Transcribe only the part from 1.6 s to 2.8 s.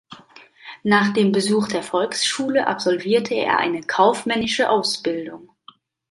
der Volksschule